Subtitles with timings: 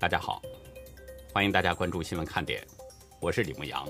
[0.00, 0.40] 大家好，
[1.30, 2.66] 欢迎大家关注新闻看点，
[3.20, 3.86] 我是李牧阳。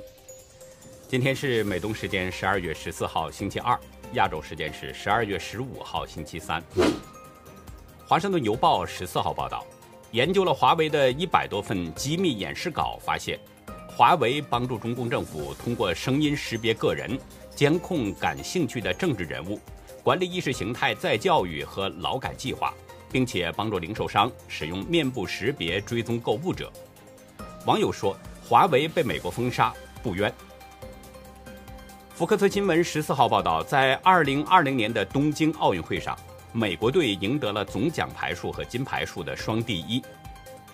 [1.06, 3.78] 今天是美东时间十二月十四号星期二，
[4.14, 6.60] 亚洲时间是十二月十五号星期三。
[8.08, 9.64] 华盛顿邮报十四号报道，
[10.10, 13.38] 研究了华为的一百多份机密演示稿，发现
[13.96, 17.16] 华为帮助中共政府通过声音识别个人、
[17.54, 19.60] 监控感兴趣的政治人物、
[20.02, 22.74] 管理意识形态再教育和劳改计划。
[23.10, 26.72] 并且帮助零售商使用面部识别追踪购物者。
[27.66, 30.32] 网友说：“华为被美国封杀不冤。”
[32.14, 36.18] 福克斯新闻十四号报道，在二零二零年的东京奥运会上，
[36.52, 40.02] 美国队赢得了总奖牌数和金牌数的双第一，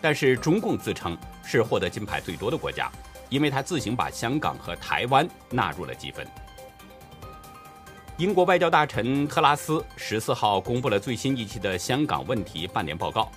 [0.01, 2.91] 但是中共自称是获得金牌最多的国家，
[3.29, 6.27] 因为他自行把香港和台湾纳入了积分。
[8.19, 13.31] 英国外交大臣特拉斯十四号公布了最新一期的香港问题半年报告。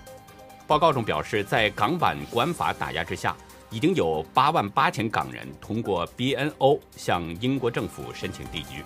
[0.65, 3.35] 报告中表示，在港版国安法打压之下，
[3.69, 8.81] 已经有八万八千港人通过 BNO 向英国政府申请定居。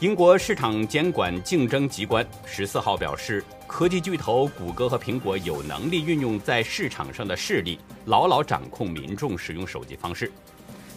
[0.00, 10.32] 英国市场监管竞争机关十四号表示，科技巨头谷歌和苹果有能力运用在市场上的势力，牢牢掌控民众使用手机方式。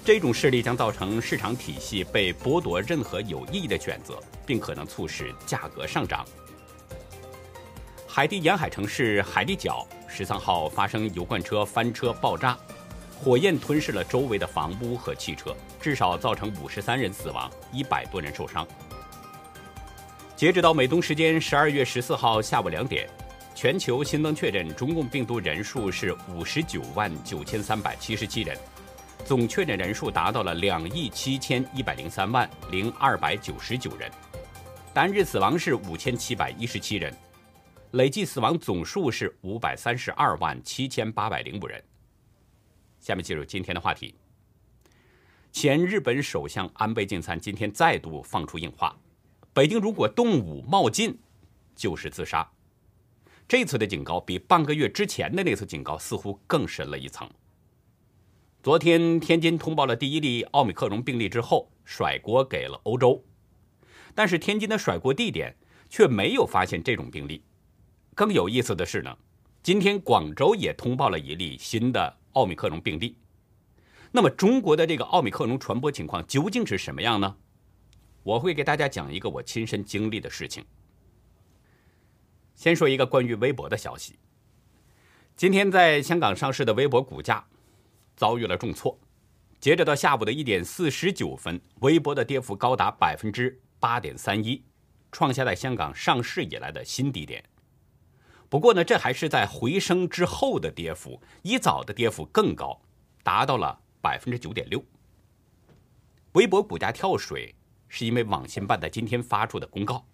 [0.03, 6.25] 这种势力将造成市场体系被剥夺任何有意义的选择，并可能促使价格上涨。
[8.07, 12.57] 海地沿海城市海地角十三号发生油罐车翻车爆炸，
[13.21, 18.67] 火焰吞噬了周围的房屋和汽车，至少造成五十三人死亡，一百多人受伤。
[20.35, 23.07] 截止到美东时间十二月十四号下午两点，
[23.53, 28.57] 全球新增确诊中共病毒人数是五十九万九千三百七十七人。
[29.29, 34.09] 总确诊人数达到了两亿七千一百零三万零二百九十九人，
[34.91, 37.15] 单日死亡是五千七百一十七人，
[37.91, 41.79] 累计死亡总数是五百三十二万七千八百零五人。
[42.99, 44.15] 下面进入今天的话题。
[45.51, 48.97] 前日本首相安倍晋三今天再度放出硬话：
[49.53, 51.15] 北京如果动武冒进，
[51.75, 52.49] 就是自杀。
[53.47, 57.29] 这次的警告比半个月之前的那次警告似乎更深了一层。
[58.61, 63.23] 昨天，天津通报了第一例奥密克戎病例之后，甩锅给了欧洲。
[64.13, 65.55] 但是，天津的甩锅地点
[65.89, 67.41] 却没有发现这种病例。
[68.13, 69.17] 更有意思的是呢，
[69.63, 73.15] 今天广州也通报了一例新的奥密克戎病例。
[74.11, 77.37] 那么，中国的这个奥密克戎传播情况究竟是什么样呢？
[78.23, 80.65] 我会给大家讲一个我亲身经历的事情。
[82.55, 84.19] 先说一个关于微博的消息。
[85.37, 87.47] 今天在香港上市的微博股价。
[88.19, 88.99] 遭遇了重挫，
[89.61, 94.61] 截止到下午的一点四十九分，微博的跌幅高达百分之八点三一，
[95.09, 97.41] 创下在香港上市以来的新低点。
[98.49, 102.81] 不过呢，这还是在回升之后的跌幅，一早的跌幅更高，
[103.23, 104.83] 达到了百分之九点六。
[106.33, 107.55] 微博股价跳水，
[107.87, 110.05] 是因为网信办在今天发出的公告。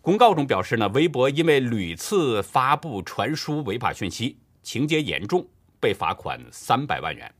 [0.00, 5.46] 公告中表示呢，微博因为屡次发布传输违法讯息，情节严重。
[5.80, 7.32] 被罚款三百万元。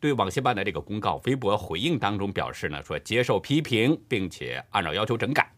[0.00, 5.50] 对网信办的这个公告，微博回应当中表示呢，说接受批评，并且按照要求整改。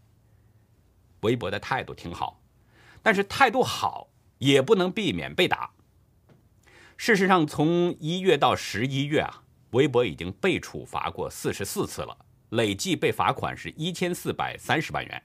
[1.23, 2.41] 微博的态度挺好，
[3.03, 4.09] 但是态度好
[4.39, 5.71] 也不能避免被打。
[6.97, 12.17] 事实上，从一月到十一月啊，微博已经被处罚过四十四次了，
[12.51, 15.23] 累计被罚款是一千四百三十万元。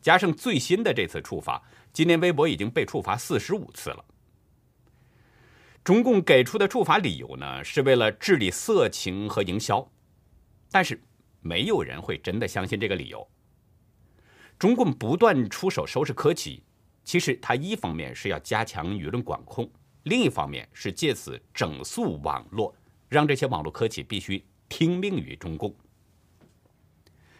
[0.00, 4.04] 加上最新的这次处罚，今年微博已经被处罚四十五次了。
[5.84, 9.90] 中共给出的处罚理由呢，是为了治理色情和营销，
[10.70, 11.02] 但是
[11.40, 13.28] 没有人会真的相信这个理由。
[14.60, 16.62] 中共不断出手收拾科企，
[17.02, 19.68] 其实它一方面是要加强舆论管控，
[20.04, 22.72] 另一方面是借此整肃网络，
[23.08, 25.74] 让这些网络科技必须听命于中共。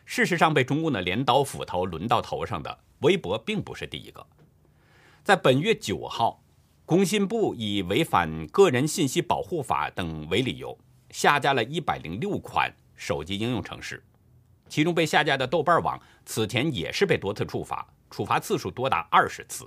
[0.05, 4.27] 事实上，被中共的镰刀斧头轮到头上的微博并不是第一个，
[5.23, 6.42] 在本月九号。
[6.93, 10.79] 工信部以违反个人信息保护法等为理由，
[11.09, 14.05] 下架了一百零六款手机应用程式，
[14.69, 19.67] 其中被下架的豆瓣网此前也是被多次处罚，处罚次数多达二十次。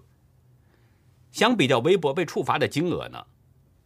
[1.31, 3.25] 相比较微博被处罚的金额呢，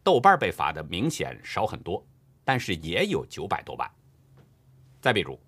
[0.04, 2.06] 豆瓣被罚的明显少很多，
[2.44, 3.90] 但是也有九百多万。
[5.00, 5.40] 再比如，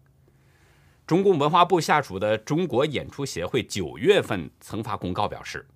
[1.07, 5.69] 中共文化部下属的中国演出协会九月份曾发公告表示。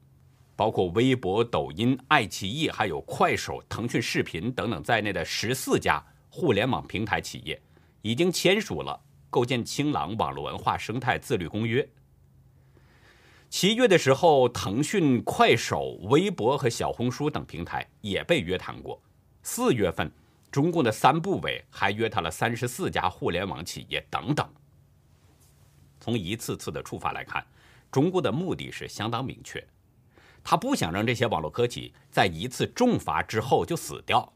[0.57, 7.61] 包括微博、抖音、爱奇艺、还有快手、腾讯视频等等在内的十四家互联网平台企业，
[8.01, 8.99] 已经签署了
[9.29, 11.87] 构建清朗网络文化生态自律公约。
[13.49, 19.01] 七月的时候，腾讯、快手、微博和小红书等平台也被约谈过。
[19.43, 20.11] 四月份，
[20.51, 24.47] 中共的三部委还约谈了三十四家互联网企业等等。
[26.01, 27.47] 从一次次的处罚来看，
[27.91, 29.65] 中共的目的是相当明确，
[30.49, 34.33] 他不想让这些网络科技在一次重罚之后就死掉。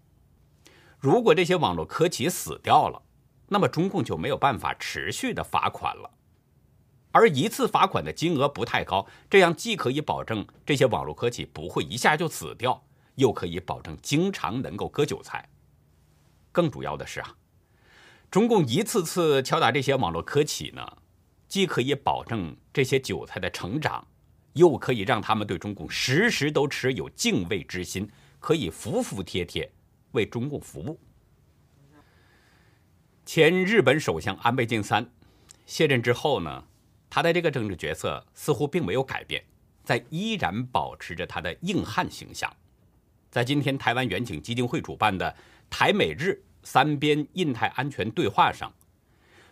[0.98, 3.00] 如果这些网络科技死掉了，
[3.46, 6.10] 那么中共就没有办法持续的罚款了。
[7.12, 12.84] 而一次罚款的金额不太高，这样既可以保证这些网络科技不会一下就死掉，
[13.14, 15.48] 又可以保证经常能够割韭菜。
[16.50, 17.36] 更主要的是啊，
[18.32, 20.96] 中共一次次敲打这些网络科技呢，
[21.46, 24.08] 既可以保证这些韭菜的成长，
[24.54, 28.08] 又可以让他们对中共时时都持有敬畏之心，
[28.38, 29.70] 可以服服帖帖
[30.12, 30.98] 为中共服务。
[33.24, 35.08] 前日本首相安倍晋三
[35.66, 36.64] 卸任之后呢？
[37.08, 39.44] 他的这个政治角色似乎并没有改变，
[39.82, 42.48] 在依然保持着他的硬汉形象。
[43.30, 45.36] 在今天台湾远景基金会主办的
[45.68, 48.72] 台美日三边印太安全对话上，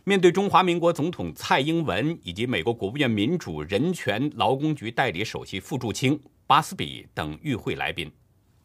[0.09, 8.11] 面对中华民国总统蔡英文以及美国国务院民主人权劳工局代理首席傅柱清、巴斯比等与会来宾，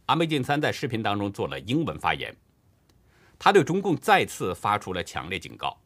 [0.05, 2.33] 安倍晋三在视频当中做了英文发言，
[3.37, 5.77] 他对中共再次发出了强烈警告：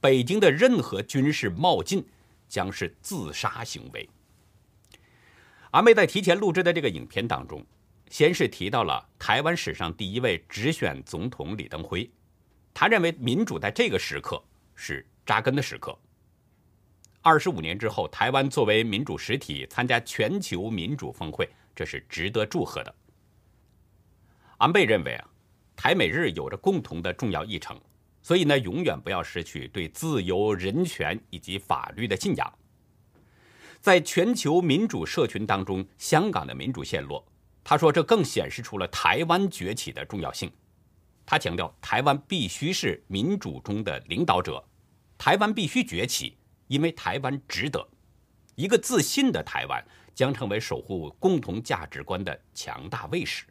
[0.00, 2.04] 北京的任何军事冒进。
[2.48, 4.08] 将是自杀行为。
[5.72, 7.62] 阿妹在提前录制的这个影片当中，
[8.08, 12.10] 先是提到了台湾史上第一位直选总统李登辉，
[12.72, 14.42] 他认为民主在这个时刻
[14.80, 15.98] 是扎根的时刻。
[17.20, 22.94] 二十五年之后，台湾作为民主实体参加全球民主峰会，这是值得祝贺的。
[24.58, 25.28] 安倍认为啊，
[25.76, 27.78] 台美日有着共同的重要议程。
[28.22, 32.52] 所以呢，永远不要失去对自由、人权以及法律的信仰。
[33.80, 37.24] 在全球民主社群当中，香港的民主陷落，
[37.64, 40.50] 他说这更显示出了台湾崛起的重要性。
[41.24, 44.62] 他强调，台湾必须是民主中的领导者，
[45.18, 46.38] 台湾必须崛起，
[46.68, 47.86] 因为台湾值得。
[48.54, 49.84] 一个自信的台湾
[50.14, 53.44] 将成为守护共同价值观的强大卫士。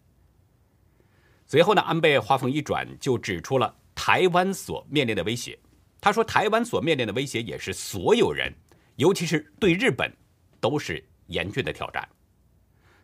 [1.46, 3.74] 随后呢，安倍话锋一转，就指出了。
[3.94, 5.58] 台湾所面临的威胁，
[6.00, 8.54] 他说，台湾所面临的威胁也是所有人，
[8.96, 10.12] 尤其是对日本，
[10.60, 12.08] 都是严峻的挑战。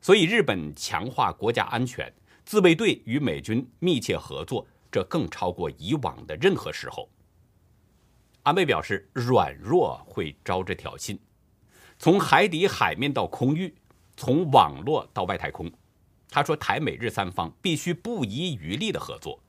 [0.01, 2.13] 所以，日本强化国家安全，
[2.45, 7.09] 自卫队与美军密切合作，这更超过以往的任何时候。
[8.43, 11.17] 安倍表示，软弱会招致挑衅，
[11.97, 13.73] 从海底、海面到空域，
[14.17, 15.71] 从网络到外太空。
[16.29, 19.39] 他说，台美日三方必须不遗余力的合作。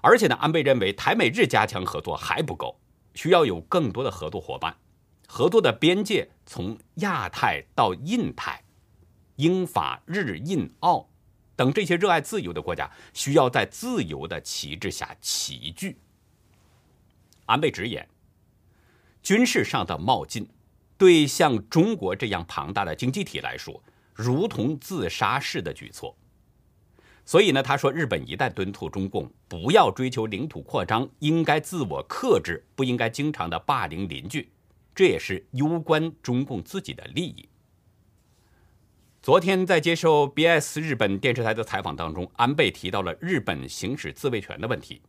[0.00, 2.80] 而且呢，安倍认为台美日加强合作还不够，
[3.14, 4.76] 需要有更多的合作伙伴。
[5.28, 8.64] 合作的边界从亚太到印太，
[9.36, 11.08] 英法日印澳
[11.54, 15.96] 等这些热爱自由的国家，需要在自由的旗帜下齐聚。
[17.48, 18.06] 安倍直言，
[19.22, 20.48] 军事上的冒进，
[20.98, 23.82] 对像中国这样庞大的经济体来说，
[24.14, 26.16] 如同自杀式的举措。
[27.24, 34.50] 所以呢，他说，日本一旦敦促中共不要追求领土扩张，应该自我克制，不应该经常的霸凌邻居，
[34.94, 37.48] 这也是攸关中共自己的利益。
[39.22, 45.02] 昨天在接受 BS 日本电视台的采访当中，安倍提到了日本行使自卫权的问题。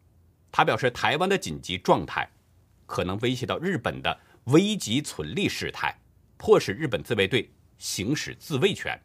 [0.52, 2.30] 他表示，台湾的紧急状态
[2.86, 5.96] 可能威胁到日本的危急存立事态，
[6.38, 9.00] 迫使日本自卫队行使自卫权。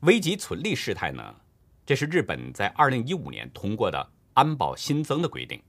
[0.00, 1.34] 危急存立事态呢？
[1.84, 5.60] 这是日本在二零一五年通过的安保新增的规定，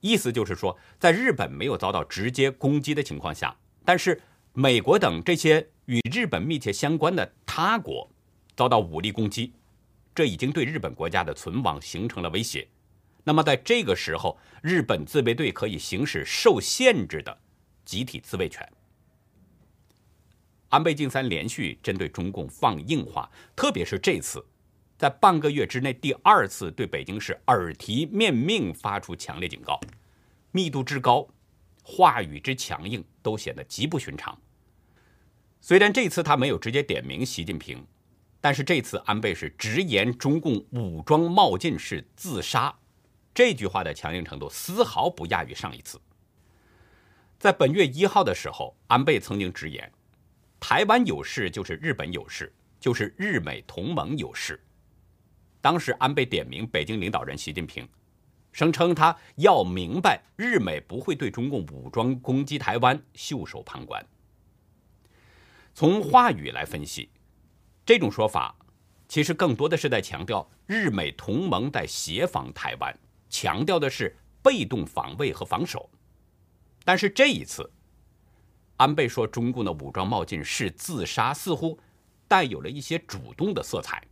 [0.00, 4.20] 意思就是说，在日本没有遭到直接攻击的情况下，但是
[4.52, 8.08] 美国等这些与日本密切相关的他国
[8.54, 9.54] 遭到武力攻击，
[10.14, 12.68] 这已经对日本国家的存亡形成了威胁。
[13.24, 17.38] 那么在这个时候，日本自卫队可以行使受限制的
[17.84, 18.66] 集体自卫权。
[20.70, 24.44] 安倍晋三连续针对中共放硬话，特别是这次。
[24.96, 29.80] 在半个月之内，第二次对北京市耳提面命发出强烈警告，
[30.52, 31.26] 密度之高，
[31.82, 34.38] 话语之强硬，都显得极不寻常。
[35.60, 37.84] 虽然这次他没有直接点名习近平，
[38.40, 42.78] 但是这次安倍是直言中共武装冒进是自杀，
[43.32, 46.00] 这句话的强硬程度丝毫不亚于上一次。
[47.38, 49.90] 在本月一号的时候，安倍曾经直言，
[50.58, 54.62] 台湾有事就是日本有事，就是日美同盟有事。
[55.60, 57.88] 当时安倍点名北京领导人习近平，
[58.52, 64.04] 声称他要明白日美不会对中共武装攻击台湾袖手旁观。
[65.72, 67.08] 从话语来分析，
[67.86, 68.54] 这种说法
[69.08, 72.98] 其实更多的是在强调日美同盟在协防台湾，
[73.30, 75.88] 强调的是被动防卫和防守。
[76.84, 77.70] 但是这一次，
[78.76, 81.78] 安倍说中共的武装冒进是自杀，似乎
[82.26, 84.02] 带有了一些主动的色彩，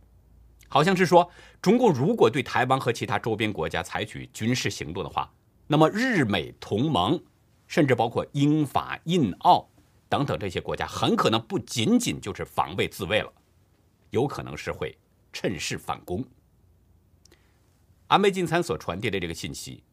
[0.67, 1.29] 好像是说
[1.61, 5.31] 中共如果对台湾和其他周边国家采取军事行动的话，
[5.67, 7.21] 那么日美同盟，
[7.67, 9.67] 甚至包括英法印澳
[10.07, 13.33] 等等这些国家，很可能不仅仅就是防卫自卫了，
[14.11, 14.95] 有可能是会
[15.33, 16.23] 趁势反攻。
[18.09, 19.83] 安倍晋三所传递的这个信息，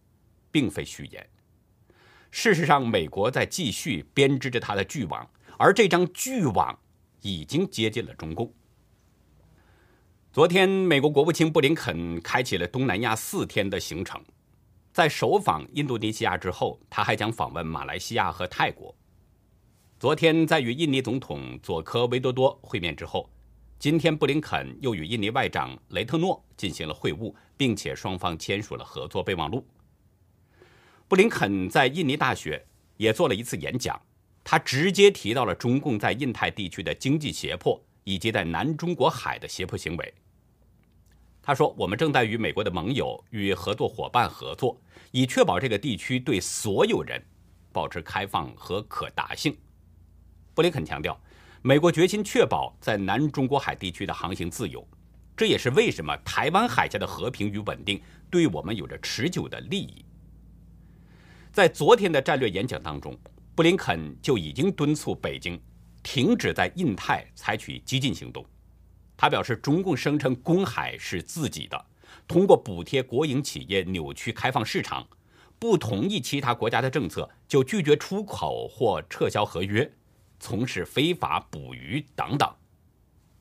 [0.50, 1.26] 并非虚言。
[2.30, 6.78] 事实上，美国在继续编织着它的巨网，而这张巨网
[7.20, 8.52] 已经接近了中共。
[10.32, 14.22] 昨天，美国国务卿布林肯开启了东南亚四天的行程，
[14.92, 18.94] 在首访印度尼西亚之后，他还将访问马来西亚和泰国。
[19.98, 23.30] 昨天，在与印尼总统佐科维多多会面之后，
[23.78, 29.64] 今天布林肯又与印尼外长雷特诺进行了会晤，并且双方签署了合作备忘录。
[31.06, 32.64] 布林肯在印尼大学
[32.96, 34.00] 也做了一次演讲，
[34.42, 40.14] 他直接提到了中共在印太地区的经济胁迫以及在南中国海的胁迫行为。
[41.42, 44.80] 他说：“我们正在与美国的盟友与合作伙伴合作，
[45.12, 47.22] 以确保这个地区对所有人
[47.72, 49.56] 保持开放和可达性。”
[50.54, 51.16] 布林肯强调，
[51.66, 54.86] 美国决心确保在南中国海地区的航行自由，
[55.36, 60.04] 这也是为什么台湾海峡的和平与稳定对我们有着持久的利益。
[61.52, 63.18] 在昨天的战略演讲当中，
[63.56, 65.60] 布林肯就已经敦促北京
[66.04, 68.46] 停止在印太采取激进行动。
[69.16, 71.84] 他表示，中共声称公海是自己的，
[72.28, 75.04] 通过补贴国营企业扭曲开放市场，
[75.58, 79.90] 不同意其他国家的政策就拒绝出口或撤销合约，
[80.38, 82.48] 从事非法捕鱼等等。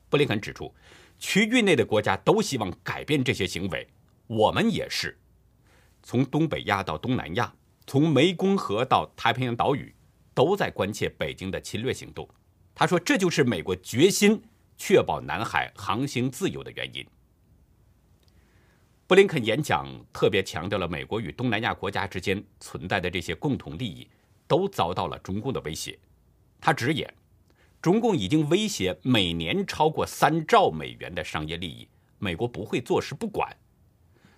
[0.08, 0.74] 布林肯指出，
[1.18, 3.88] 区域内的国家都希望改变这些行为，
[4.26, 5.18] 我们也是。
[6.02, 7.54] 从东北亚到东南亚。
[7.88, 9.94] 从湄公河到太平洋岛屿，
[10.34, 12.28] 都在关切北京的侵略行动。
[12.74, 14.42] 他说：“这就是美国决心
[14.76, 17.06] 确保南海航行自由的原因。”
[19.06, 24.10] 布林肯演讲特别强调了美国与东南亚国家之间存在的这些共同利益
[24.48, 25.96] 都遭到了中共的威胁。
[26.60, 27.12] 他直言，
[27.80, 33.54] 中共已经威胁每年超过三兆美元的商业利益，美国不会坐视不管。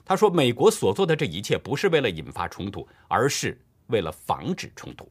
[0.05, 5.07] 他说：“美国所做的这一切不是为了引发冲突，而是为了防止冲突。”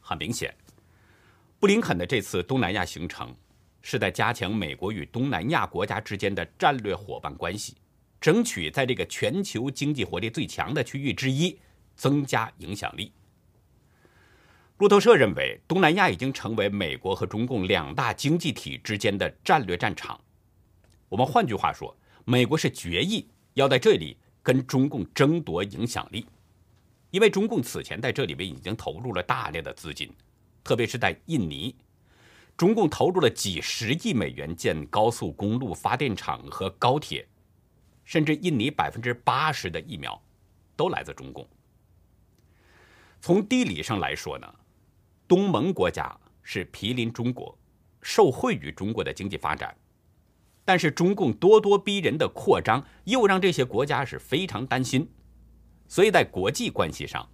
[0.00, 0.52] 很明显，
[1.60, 3.34] 布林肯的这次东南亚行程
[3.80, 7.76] 是在加强美国与东南亚国家之间的战略伙伴关系，
[8.20, 11.56] 争取在这个全球经济活力最强的区域之一
[11.94, 13.12] 增加影响力。
[14.78, 20.20] 路透社认为，东南亚已经成为美国和中共两大经济体之间的战略战场。
[21.08, 23.28] 我们换句话说，美国是决议。
[23.54, 26.26] 要在这里跟中共争夺影响力，
[27.12, 30.12] 因为中共此前在这里边已经投入了大量的资金，
[30.64, 31.72] 特别是在印尼，
[32.56, 37.24] 中共投入了几十亿美元建高速公路、发电厂和高铁，
[38.04, 40.20] 甚至印尼百分之八十的疫苗
[40.74, 41.48] 都来自中共。
[43.20, 44.52] 从地理上来说呢，
[45.26, 47.56] 东盟国家是毗邻中国，
[48.02, 49.74] 受惠于中国的经济发展。
[50.64, 55.06] 但是中共咄咄逼人的扩张，又让这些国家是非常担心，
[55.88, 57.28] 所以在国际关系上，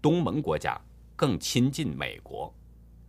[0.00, 0.80] 东盟国家
[1.14, 2.54] 更亲近美国，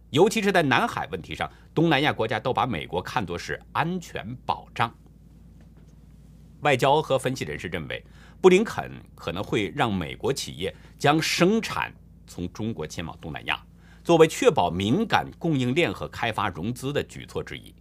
[0.09, 4.93] 尤其是在南海问题上，东南亚国家都把美国看作是安全保障。
[6.61, 8.03] 外交和分析人士认为，
[8.41, 11.93] 布林肯可能会让美国企业将生产
[12.27, 13.65] 从中国迁往东南亚，
[14.03, 17.73] 作为确保敏感供应链和开发融资的举措之一。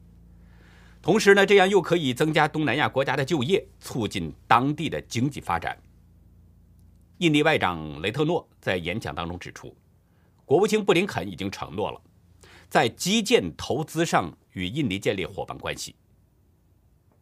[1.02, 5.76] 同时呢，这样又可以增加东南亚国家的就业，促进当地的经济发展。
[7.18, 9.76] 印尼外长雷特诺在演讲当中指出，
[10.44, 12.00] 国务卿布林肯已经承诺了，
[12.68, 15.92] 在基建投资上与印尼建立伙伴关系。《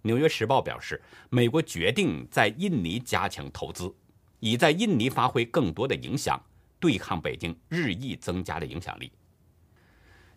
[0.03, 3.95] 纽约时报》表示，美国决定在印尼加强投资，
[4.41, 6.39] 以在印尼发挥更多的影响，
[6.81, 9.13] 对抗北京日益增加的影响力。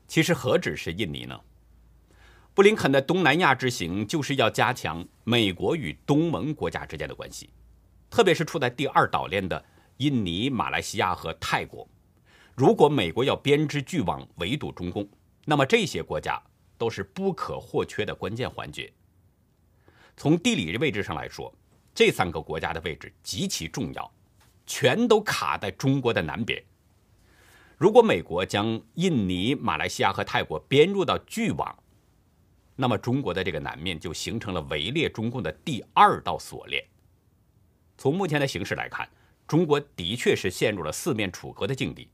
[0.07, 1.39] 其实何止是印尼呢？
[2.53, 7.49] 布林肯的东南亚之行就是要加强美国与东盟国家之间的关系，
[8.11, 9.65] 特别是处在第二岛链的
[9.97, 11.87] 印尼、马来西亚和泰国。
[12.53, 15.09] 如果美国要编织巨网围堵中共，
[15.45, 16.39] 那么这些国家
[16.77, 18.93] 都是不可或缺的关键环节。
[20.15, 21.51] 从地理位置上来说，
[21.95, 24.13] 这三个国家的位置极其重要，
[24.75, 26.59] 全都卡在中国的南边。
[27.77, 31.77] 如果美国将印尼、马来西亚和泰国编入到巨网，
[32.75, 36.83] 那么中国的这个南面就形成了围猎中共的第二道锁链。
[37.99, 39.07] 从目前的形势来看，
[39.45, 42.09] 中国的确是陷入了四面楚歌的境地。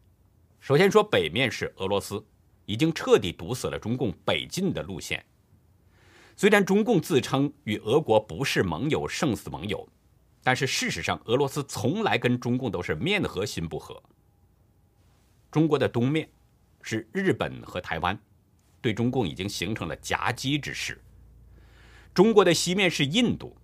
[0.60, 2.22] 首先说北面是俄罗斯，
[2.66, 5.24] 已经彻底堵死了中共北进的路线。
[6.36, 9.88] 虽然中共自称与俄国不是盟友、胜似盟友，
[10.50, 14.02] 但是事实上，俄罗斯从来跟中共都是面和心不和。
[15.52, 16.28] 中国的东面
[16.82, 18.20] 是日本和台湾，
[18.82, 21.00] 对中共已经形成了夹击之势。
[22.16, 23.56] 中国的西面是印度。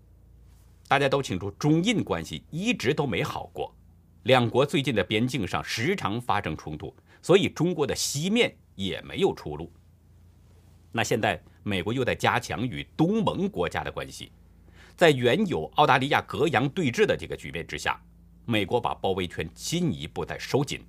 [0.88, 3.76] 大家都清楚，中印关系一直都没好过，
[4.26, 9.74] 两国最近的边境上时常发生冲突，所以中国的西面也没有出路。
[10.92, 14.32] 那现在美国又在加强与东盟国家的关系，
[14.96, 18.00] 在原有澳大利亚隔洋对峙的这个局面之下，
[18.46, 20.84] 美国把包围圈进一步在收紧。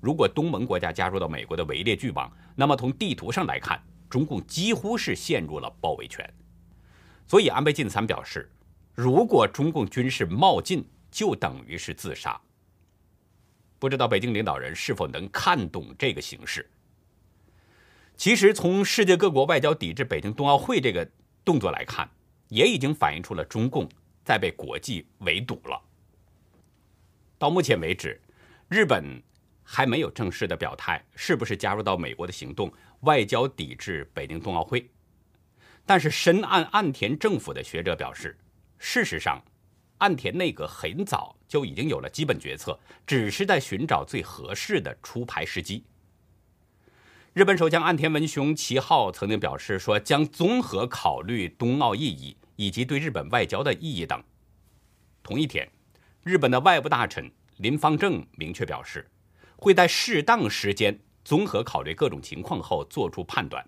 [0.00, 6.28] 如果东盟国家加入到美国的围猎巨网，那么从地图上来看，中共几乎是陷入了包围圈。
[7.26, 8.50] 所以安倍晋三表示。
[8.94, 12.40] 如果中共军事冒进，就等于是自杀。
[13.78, 16.66] 不知道北京领导人是否能看懂这个形势？
[18.16, 21.06] 其实，从世界各国外交抵制北京冬奥会这个
[21.44, 22.08] 动作来看，
[22.48, 23.88] 也已经反映出了中共
[24.24, 25.80] 在被国际围堵了。
[27.38, 28.20] 到目前为止，
[28.68, 29.22] 日本
[29.62, 34.88] 还没有正式的表态是不是加入到美国的行动，外交抵制北京冬奥会。
[35.84, 38.36] 但是，深谙岸田政府的学者表示。
[38.78, 39.42] 事实上，
[39.98, 45.82] 岸田内阁很早就已经有了基本决策，只是在寻找最合适的出牌时机。
[47.36, 54.24] 日本首相岸田文雄七号曾经表示说，将综合考虑冬奥意义以及对日本外交的意义等。
[55.22, 55.68] 同一天，
[56.22, 59.06] 日本的外部大臣林方正明确表示，
[59.58, 63.62] 会在适当时间综合考虑各种情况后做出判断。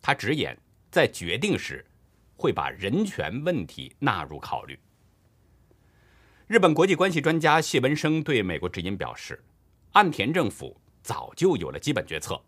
[0.00, 0.56] 他直言，
[0.90, 1.84] 在决定时。
[2.38, 4.78] 会把人权问题纳入考虑。
[6.46, 9.42] 日本国际关系专家谢文生对美国之音表示，
[9.92, 12.38] 岸田政府早就有了基本决策。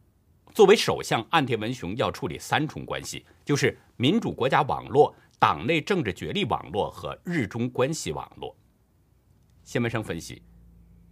[0.58, 8.56] 作为首相，岸田文雄要处理三重关系，就是民主国家网络、党内政治角力网络和日中关系网络。
[9.62, 10.42] 谢文生分析，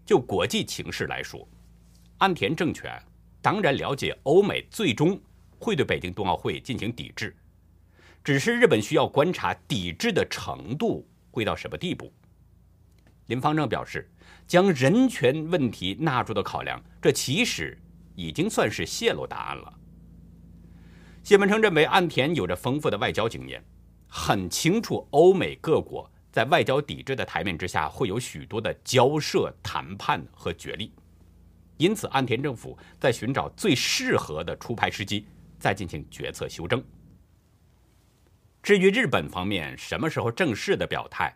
[0.05, 1.49] 就国际情势来说，
[2.19, 3.01] 岸田政权
[3.41, 5.17] 当然了解欧美最终
[5.61, 7.33] 会对北京冬奥会进行抵制。
[8.25, 12.13] 只是日本需要观察抵制的程度会到什么地步。
[13.29, 14.11] 林方正表示，
[14.45, 17.79] 将人权问题纳入的考量，这其实
[18.17, 19.73] 已经算是泄露答案了。
[21.23, 23.65] 谢文成认为，岸田有着丰富的外交经验，
[24.09, 30.93] 很清楚欧美各国在外交抵制的台面之下会有许多的交涉、谈判和角力，
[31.77, 35.27] 因此岸田政府在寻找最适合的出牌时机，
[35.59, 36.83] 再进行决策修正。
[38.63, 41.33] 至于日本方面什么时候正式的表态，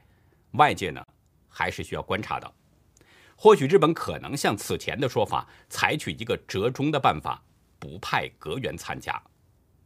[0.52, 1.04] 外界呢
[1.48, 2.52] 还是需要观察的。
[3.42, 7.42] 或许日本可能像此前的说法，采取一个折中的办法，
[7.78, 9.18] 不派阁员参加。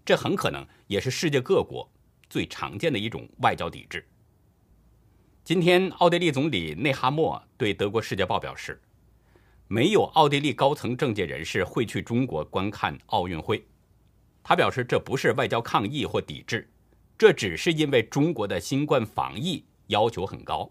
[0.05, 1.89] 这很可能也是世界各国
[2.29, 4.05] 最常见的一种外交抵制。
[5.45, 8.83] 今天，奥地利总理内哈默对德国《世界报》表示，
[9.69, 13.65] 没有奥地利高层政界人士会去中国观看奥运会。
[14.43, 16.69] 他表示，这不是外交抗议或抵制。
[17.17, 20.69] 这只是因为中国的新冠防疫要求很高。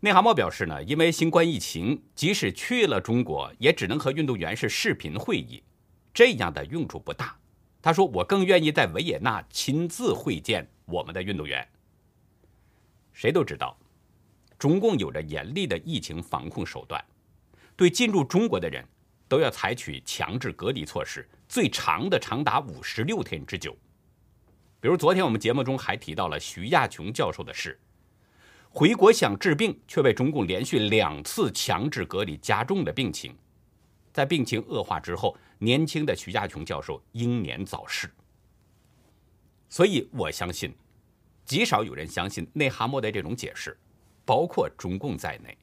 [0.00, 5.60] 内哈默表示呢，因为新冠疫情，即使去了中国，也只能和运动员是视频会议，
[6.14, 7.36] 这样的用处不大。
[7.82, 11.66] 他说：“我更愿意在维也纳亲自会见我们的运动员。”
[13.12, 13.76] 谁都知道，
[14.56, 17.04] 中共有着严厉的疫情防控手段，
[17.74, 18.84] 对进入中国的人
[19.26, 23.76] 都要采取强制隔离措施，最长的长达五十六天之久。
[24.80, 27.80] 比如昨天我们节目中还提到了徐亚琼教授的事，
[28.78, 33.36] 回国想治病，却被中共连续两次强制隔离加重的病情，
[34.12, 38.08] 在病情恶化之后，年轻的徐家琼教授英年早逝。
[39.68, 40.72] 所以我相信，
[41.44, 43.76] 极少有人相信内哈默的这种解释，
[44.24, 45.58] 包括中共在内，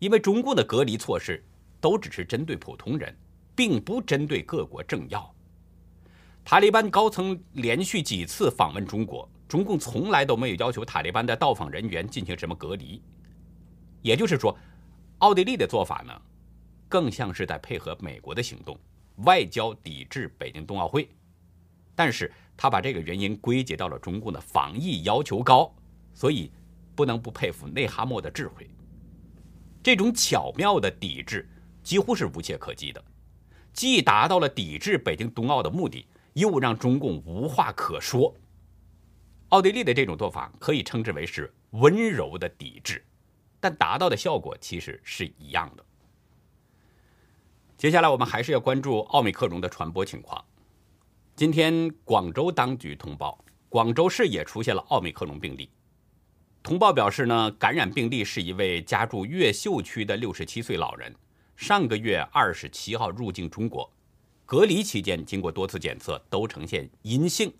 [0.00, 1.40] 因为中共的隔离措施
[1.80, 3.16] 都只是针对普通人，
[3.54, 5.32] 并不针对各国政要。
[6.44, 13.00] 塔利班高层连续几次访问中国，中共从来都没有要求塔利班的到访人员进行什么隔离。
[14.02, 14.56] 也就是说，
[15.18, 16.12] 奥地利的做法呢，
[16.88, 18.76] 更像是在配合美国的行动，
[19.18, 21.08] 外交抵制北京冬奥会。
[21.94, 25.72] 但是他把这个原因归结到了中共的防疫要求高，
[26.12, 26.50] 所以
[26.96, 28.68] 不能不佩服内哈默的智慧。
[29.82, 31.48] 这种巧妙的抵制，
[31.84, 33.02] 几乎是无懈可击的，
[33.72, 38.34] 既达到了抵制北京冬奥的目的，又让中共无话可说。
[39.48, 43.04] 奥地利的这种做法可以称之为是温柔的抵制，
[43.60, 45.84] 但达到的效果其实是一样的。
[47.76, 50.42] 接下来我们还是要关注奥密克戎的传播情况。
[51.34, 55.68] 今天广州当局通报，广州市也出现了奥密克戎病例。
[56.62, 61.12] 通报表示呢，感染病例是一位家住越秀区的六十七岁老人，
[61.56, 63.92] 上个月二十七号入境中国，
[64.52, 67.50] 隔离期间经过多次检测都呈现阴性，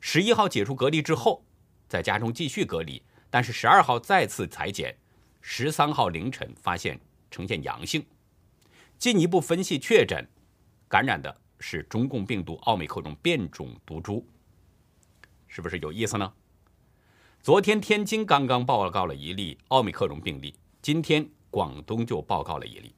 [0.00, 1.42] 十一号解除隔离之后，
[1.88, 4.94] 在家中继续隔离，但是十二号再次裁剪，
[5.40, 8.04] 十三号凌晨发现呈现阳性。
[8.98, 10.28] 进一步分析确诊，
[10.88, 14.22] 感染的是中共病毒奥密克戎变种毒株，
[15.48, 16.30] 是不是有意思呢？
[17.40, 22.94] 昨天天津刚刚报告了一例奥密克戎病例，今天广东就报告了一例，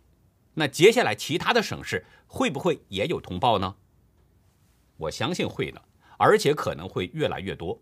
[0.58, 3.76] 那接下来其他的省市会不会也有通报呢？
[4.96, 5.80] 我相信会的，
[6.16, 7.80] 而且可能会越来越多。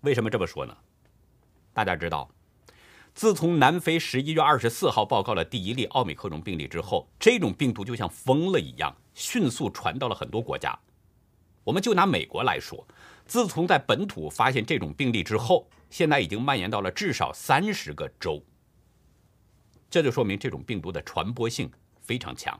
[0.00, 0.76] 为什么这么说呢？
[1.72, 2.28] 大家知道。
[3.14, 10.76] 自从南非十一月二十四号报告了第一例奥密克戎病例之后，这种病毒就像疯了一样，迅速传到了很多国家。
[11.62, 12.84] 我们就拿美国来说，
[13.26, 18.42] 自从在本土发现这种病例之后，现在已经蔓延到了至少三十个州。
[19.90, 21.70] 这就说明这种病毒的传播性
[22.00, 22.58] 非常强。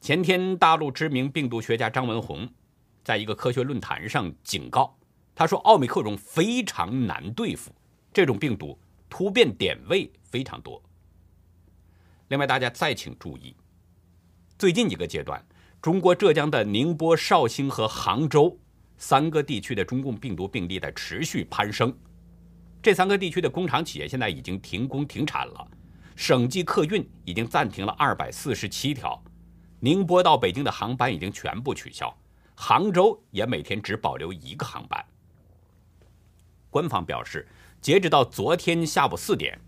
[0.00, 2.48] 前天，大陆知名病毒学家张文宏
[3.04, 4.96] 在一个科学论坛上警告，
[5.34, 7.70] 他说奥密克戎非常难对付，
[8.12, 8.78] 这种病毒。
[9.12, 10.80] 突变点位非常多。
[12.28, 13.56] 另外，大家再请注意，
[14.56, 15.44] 最近几个阶段，
[15.82, 18.56] 中国浙江的宁波、绍兴和杭州
[18.98, 21.92] 三个地区的中共病毒病例在持续攀升。
[22.80, 25.68] 这三个地区的工厂企业现在已经停工停产了，
[26.16, 29.22] 省际客运已经暂停了二百四十七条，
[29.78, 32.16] 宁波到北京的航班已经全部取消，
[32.54, 35.04] 杭州也每天只保留一个航班。
[36.70, 37.46] 官方表示。
[37.80, 39.58] 截止到昨天下午四点，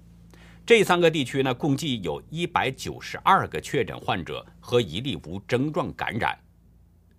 [0.67, 6.39] 这三个地区呢，共计有一百九十二个确诊患者和一例无症状感染。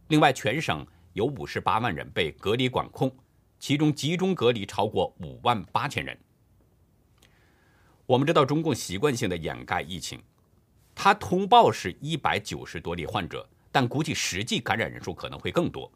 [0.09, 3.11] 另外，全省有五十八万人被隔离管控，
[3.57, 6.15] 其中集中隔离超过五万八千人。
[8.05, 10.21] 我们知道，中共习惯性的掩盖疫情，
[10.93, 15.91] 他通报是一百九十多例患者，但估计实际感染人数可能会更多。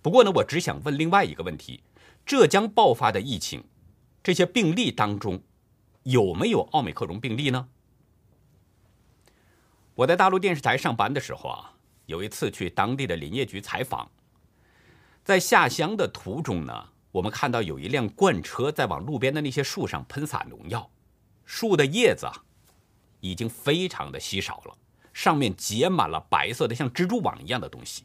[0.00, 1.82] 不过呢，我只想问另外一个问题：
[2.24, 3.64] 浙江爆发的疫情。
[4.22, 5.42] 这些病例当中，
[6.04, 7.68] 有没有奥美克戎病例呢？
[9.96, 11.74] 我在大陆电视台上班的时候啊，
[12.06, 14.10] 有一次去当地的林业局采访，
[15.22, 20.90] 在下乡的途中呢，我们看到有一辆罐车在往路边的那些树上喷洒农药，
[21.44, 22.44] 树的叶子啊，
[23.20, 24.76] 已经非常的稀少了，
[25.12, 28.04] 上面结满了白色的像蜘蛛网一样的东西。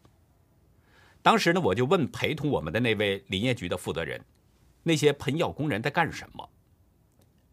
[1.22, 4.24] 当时呢，我就问陪同我们的那位林业局的负责人。
[4.84, 6.50] 那些喷药工人在干什么？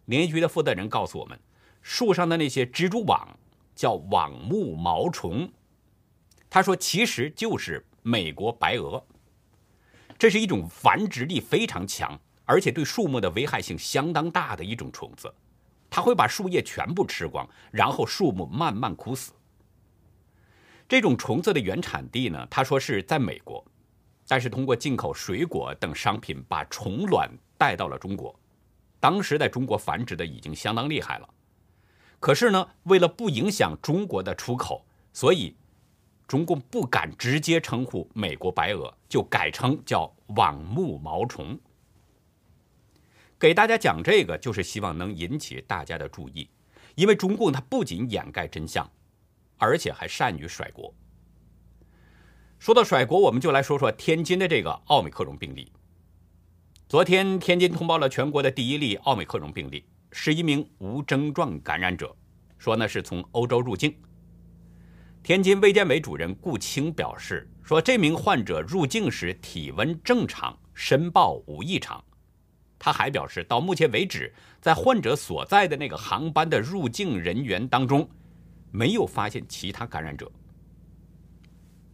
[0.05, 1.39] 林业局的负责人告诉我们，
[1.83, 3.37] 树上的那些蜘蛛网
[3.75, 5.51] 叫网目毛虫。
[6.49, 9.05] 他说，其实就是美国白蛾。
[10.17, 15.35] 这是一种繁殖力非常强，而且对树木的危害性相当大的一种虫子。
[15.89, 19.33] 它会把树叶全部吃光，然后树木慢慢枯死。
[20.89, 22.47] 这种虫子的原产地呢？
[22.51, 23.65] 他说是在美国。
[24.29, 28.37] 但是通过进口水果等商品把虫卵带到了中国，
[28.99, 31.29] 当时在中国繁殖的已经相当厉害了。
[32.19, 35.55] 可是呢，为了不影响中国的出口，所以
[36.27, 41.57] 中共不敢直接称呼美国白蛾，就改称叫网目毛虫。
[43.39, 46.49] 给大家讲这个，就是希望能引起大家的注意，
[46.95, 48.91] 因为中共它不仅掩盖真相，
[49.59, 50.95] 而且还善于甩锅。
[52.59, 55.71] 说到甩锅，我们就来说说天津的这个奥密克戎病例。
[56.89, 62.17] 昨天，天津通报了全国的第一例奥密克戎病例，是一名无症状感染者，
[62.57, 63.95] 说呢是从欧洲入境。
[65.23, 72.03] 天津卫健委主任顾清表示，说这名患者入境时体温正常，申报无异常。
[72.79, 78.09] 他还表示，到目前为止，在患者所在的那个航班的入境人员当中，
[78.71, 80.31] 没有发现其他感染者。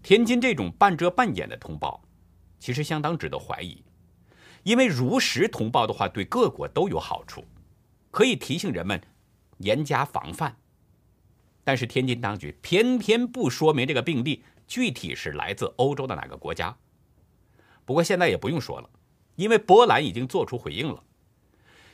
[0.02, 2.02] 天津这种半遮半掩的通报，
[2.58, 3.84] 其实相当值得怀疑，
[4.64, 7.44] 因为如实通报的话，对各国都有好处，
[8.10, 9.00] 可以提醒人们
[9.58, 10.56] 严加防范。
[11.62, 16.76] 但是天津当局偏偏不说明这个病例具体是来自欧洲的哪个国家。
[17.84, 18.90] 不过现在也不用说了，
[19.36, 21.02] 因为波兰已经做出回应了。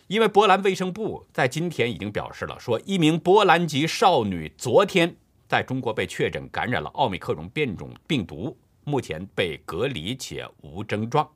[0.06, 5.14] 因为波兰卫生部在今天已经表示了，说一名波兰籍少女昨天
[5.46, 11.30] 在中国被确诊感染了奥密克戎变种病毒，目前被隔离且无症状。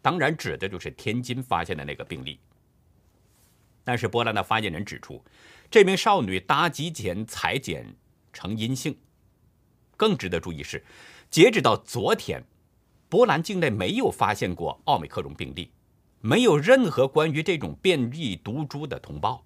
[0.00, 2.38] 当然，指的就是天津发现的那个病例。
[3.82, 5.20] 但是波兰的发言人指出，
[5.68, 7.84] 这名少女搭机前裁剪
[8.32, 8.96] 呈阴性。
[9.96, 10.84] 更值得注意是，
[11.28, 12.40] 截止到昨天，
[13.16, 15.70] 波兰境内没有发现过奥密克戎病例。
[16.20, 19.42] 没有任何关于这种变异毒株的通报，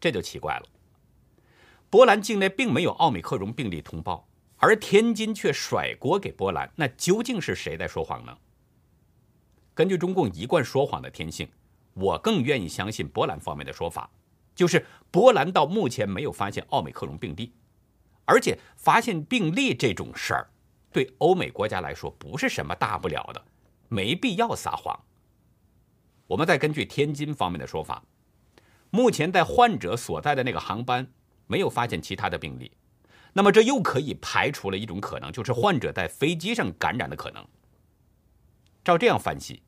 [0.00, 0.66] 这就奇怪了。
[1.90, 4.26] 波兰境内并没有奥密克戎病例通报，
[4.56, 8.34] 而天津却甩锅给波兰，那究竟是谁在说谎呢？
[9.74, 11.46] 根据中共一贯说谎的天性，
[11.92, 14.10] 我更愿意相信波兰方面的说法，
[14.54, 17.52] 就是波兰到目前没有发现奥密克戎病例，
[18.24, 20.48] 而且发现病例这种事儿，
[20.92, 23.44] 对欧美国家来说不是什么大不了的，
[23.88, 24.98] 没必要撒谎。
[26.26, 28.04] 我们再根据天津方面的说法，
[28.90, 31.12] 目前在患者所在的那个航班
[31.46, 32.72] 没有发现其他的病例，
[33.32, 37.46] 那么这又可以排除了一种可能，就是患者在飞机上感染的可能。
[38.82, 39.62] 照这样分析，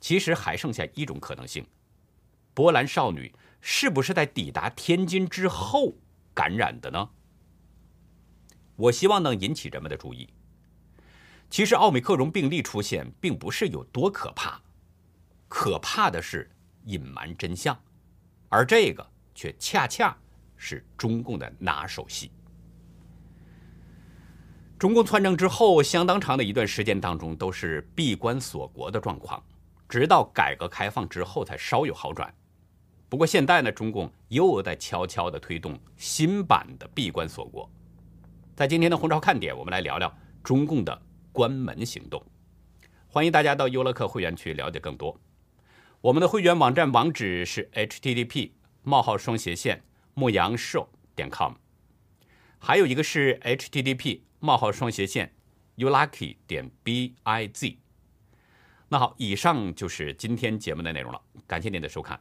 [0.00, 1.66] 其实还剩下一种可能性：
[2.52, 5.94] 波兰少女是不是在抵达天津之后
[6.32, 7.10] 感染的呢？
[8.76, 10.28] 我希望能引起人们的注意。
[11.48, 14.60] 其实奥密克戎病例出现并不是有多可怕。
[15.48, 16.50] 可怕的是
[16.84, 17.78] 隐瞒真相，
[18.48, 20.16] 而这个却恰恰
[20.56, 22.32] 是中共的拿手戏。
[24.76, 29.40] 中共篡政之后，相当长的一段时间当中都是闭关锁国的状况，
[29.88, 32.34] 直到改革开放之后才稍有好转。
[33.08, 37.70] 不过现在呢，中共又在悄悄地推动新版的闭关锁国。
[38.56, 41.00] 在今天的红潮看点，我们来聊聊中共的
[41.34, 42.24] 关门行动。
[43.08, 45.20] 欢迎大家到优乐客会员去了解更多。
[46.00, 49.82] 我们的会员网站网址是 http: 冒号双斜线
[50.14, 51.54] 牧羊兽点 com，
[52.58, 55.34] 还有一个是 http: 冒号双斜线
[55.76, 57.76] ulucky 点 biz。
[58.88, 62.20] 那好，以上就是今天节目的内容了，感谢您的收看。